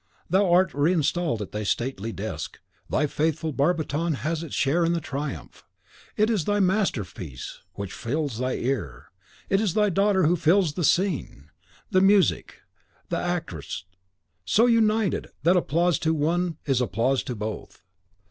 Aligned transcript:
Thou 0.31 0.51
art 0.51 0.73
reinstalled 0.73 1.43
at 1.43 1.51
thy 1.51 1.61
stately 1.61 2.11
desk, 2.11 2.57
thy 2.89 3.05
faithful 3.05 3.51
barbiton 3.53 4.15
has 4.15 4.41
its 4.41 4.55
share 4.55 4.83
in 4.83 4.93
the 4.93 4.99
triumph. 4.99 5.63
It 6.17 6.27
is 6.27 6.45
thy 6.45 6.59
masterpiece 6.59 7.59
which 7.73 7.93
fills 7.93 8.39
thy 8.39 8.53
ear; 8.53 9.11
it 9.47 9.61
is 9.61 9.75
thy 9.75 9.91
daughter 9.91 10.23
who 10.23 10.35
fills 10.35 10.73
the 10.73 10.83
scene, 10.83 11.51
the 11.91 12.01
music, 12.01 12.61
the 13.09 13.19
actress, 13.19 13.85
so 14.43 14.65
united, 14.65 15.27
that 15.43 15.55
applause 15.55 15.99
to 15.99 16.15
one 16.15 16.57
is 16.65 16.81
applause 16.81 17.21
to 17.21 17.35
both. 17.35 17.83